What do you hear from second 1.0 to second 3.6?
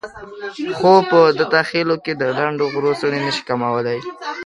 په دته خېلو کې د لنډغرو څڼې نشي